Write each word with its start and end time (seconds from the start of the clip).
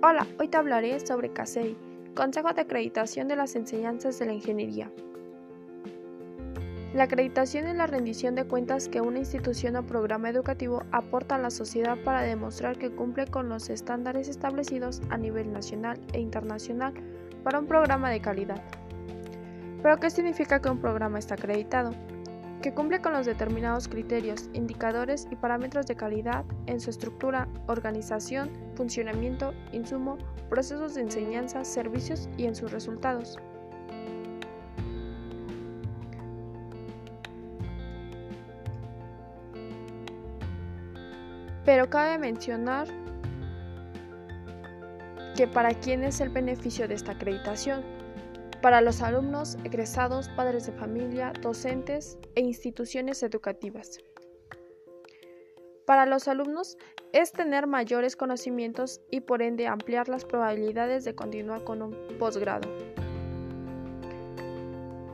Hola, 0.00 0.28
hoy 0.38 0.46
te 0.46 0.56
hablaré 0.56 1.04
sobre 1.04 1.32
CASEI, 1.32 1.76
Consejo 2.14 2.52
de 2.52 2.60
Acreditación 2.60 3.26
de 3.26 3.34
las 3.34 3.56
Enseñanzas 3.56 4.16
de 4.20 4.26
la 4.26 4.32
Ingeniería. 4.32 4.92
La 6.94 7.02
acreditación 7.02 7.66
es 7.66 7.74
la 7.74 7.88
rendición 7.88 8.36
de 8.36 8.44
cuentas 8.44 8.88
que 8.88 9.00
una 9.00 9.18
institución 9.18 9.74
o 9.74 9.84
programa 9.84 10.30
educativo 10.30 10.84
aporta 10.92 11.34
a 11.34 11.38
la 11.38 11.50
sociedad 11.50 11.98
para 12.04 12.22
demostrar 12.22 12.78
que 12.78 12.92
cumple 12.92 13.26
con 13.26 13.48
los 13.48 13.70
estándares 13.70 14.28
establecidos 14.28 15.02
a 15.10 15.18
nivel 15.18 15.52
nacional 15.52 15.98
e 16.12 16.20
internacional 16.20 16.94
para 17.42 17.58
un 17.58 17.66
programa 17.66 18.08
de 18.08 18.20
calidad. 18.20 18.62
¿Pero 19.82 19.96
qué 19.96 20.10
significa 20.10 20.62
que 20.62 20.70
un 20.70 20.78
programa 20.78 21.18
está 21.18 21.34
acreditado? 21.34 21.90
Que 22.62 22.74
cumple 22.74 23.00
con 23.00 23.12
los 23.12 23.26
determinados 23.26 23.88
criterios, 23.88 24.48
indicadores 24.52 25.28
y 25.30 25.36
parámetros 25.36 25.86
de 25.86 25.94
calidad 25.94 26.44
en 26.66 26.80
su 26.80 26.90
estructura, 26.90 27.48
organización, 27.66 28.50
funcionamiento, 28.74 29.54
insumo, 29.72 30.18
procesos 30.48 30.94
de 30.94 31.02
enseñanza, 31.02 31.64
servicios 31.64 32.28
y 32.36 32.46
en 32.46 32.56
sus 32.56 32.72
resultados. 32.72 33.38
Pero 41.64 41.90
cabe 41.90 42.18
mencionar 42.18 42.88
que 45.36 45.46
para 45.46 45.74
quién 45.74 46.02
es 46.02 46.20
el 46.20 46.30
beneficio 46.30 46.88
de 46.88 46.94
esta 46.94 47.12
acreditación, 47.12 47.82
para 48.62 48.80
los 48.80 49.02
alumnos, 49.02 49.56
egresados, 49.64 50.28
padres 50.30 50.66
de 50.66 50.72
familia, 50.72 51.32
docentes 51.40 52.18
e 52.34 52.40
instituciones 52.40 53.22
educativas. 53.22 53.98
Para 55.86 56.06
los 56.06 56.28
alumnos 56.28 56.76
es 57.12 57.32
tener 57.32 57.66
mayores 57.66 58.16
conocimientos 58.16 59.00
y 59.10 59.20
por 59.20 59.42
ende 59.42 59.66
ampliar 59.66 60.08
las 60.08 60.24
probabilidades 60.24 61.04
de 61.04 61.14
continuar 61.14 61.64
con 61.64 61.82
un 61.82 61.96
posgrado. 62.18 62.68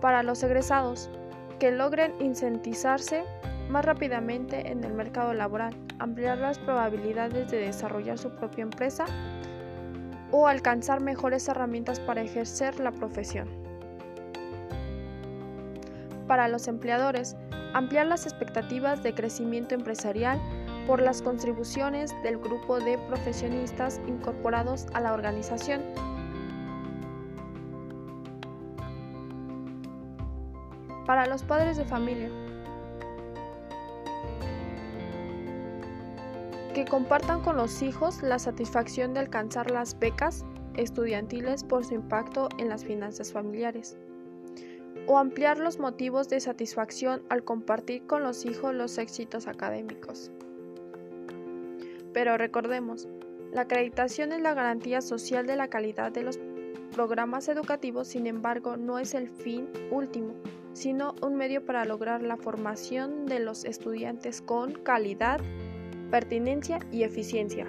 Para 0.00 0.22
los 0.22 0.42
egresados, 0.42 1.10
que 1.58 1.70
logren 1.72 2.14
incentizarse 2.20 3.24
más 3.68 3.84
rápidamente 3.84 4.70
en 4.70 4.84
el 4.84 4.92
mercado 4.92 5.34
laboral, 5.34 5.74
ampliar 5.98 6.38
las 6.38 6.58
probabilidades 6.58 7.50
de 7.50 7.58
desarrollar 7.58 8.18
su 8.18 8.30
propia 8.30 8.62
empresa 8.62 9.06
o 10.32 10.46
alcanzar 10.46 11.00
mejores 11.00 11.48
herramientas 11.48 12.00
para 12.00 12.22
ejercer 12.22 12.78
la 12.80 12.92
profesión. 12.92 13.48
Para 16.26 16.48
los 16.48 16.68
empleadores, 16.68 17.36
ampliar 17.74 18.06
las 18.06 18.26
expectativas 18.26 19.02
de 19.02 19.14
crecimiento 19.14 19.74
empresarial 19.74 20.40
por 20.86 21.00
las 21.00 21.22
contribuciones 21.22 22.14
del 22.22 22.38
grupo 22.38 22.80
de 22.80 22.98
profesionistas 22.98 24.00
incorporados 24.06 24.86
a 24.92 25.00
la 25.00 25.12
organización. 25.12 25.82
Para 31.06 31.26
los 31.26 31.42
padres 31.42 31.76
de 31.76 31.84
familia, 31.84 32.28
que 36.74 36.84
compartan 36.84 37.40
con 37.40 37.56
los 37.56 37.82
hijos 37.82 38.22
la 38.22 38.38
satisfacción 38.38 39.12
de 39.12 39.20
alcanzar 39.20 39.70
las 39.70 39.98
becas 39.98 40.44
estudiantiles 40.76 41.64
por 41.64 41.84
su 41.84 41.94
impacto 41.94 42.48
en 42.58 42.68
las 42.68 42.84
finanzas 42.84 43.32
familiares, 43.32 43.98
o 45.06 45.18
ampliar 45.18 45.58
los 45.58 45.78
motivos 45.78 46.28
de 46.28 46.40
satisfacción 46.40 47.22
al 47.28 47.42
compartir 47.42 48.06
con 48.06 48.22
los 48.22 48.44
hijos 48.44 48.74
los 48.74 48.98
éxitos 48.98 49.48
académicos. 49.48 50.30
Pero 52.12 52.36
recordemos, 52.38 53.08
la 53.52 53.62
acreditación 53.62 54.32
es 54.32 54.40
la 54.40 54.54
garantía 54.54 55.00
social 55.00 55.46
de 55.46 55.56
la 55.56 55.68
calidad 55.68 56.12
de 56.12 56.22
los 56.22 56.38
programas 56.92 57.48
educativos, 57.48 58.08
sin 58.08 58.26
embargo, 58.26 58.76
no 58.76 58.98
es 58.98 59.14
el 59.14 59.28
fin 59.28 59.68
último, 59.90 60.34
sino 60.72 61.14
un 61.20 61.36
medio 61.36 61.64
para 61.64 61.84
lograr 61.84 62.22
la 62.22 62.36
formación 62.36 63.26
de 63.26 63.40
los 63.40 63.64
estudiantes 63.64 64.40
con 64.40 64.72
calidad 64.72 65.40
pertinencia 66.10 66.80
y 66.90 67.04
eficiencia. 67.04 67.66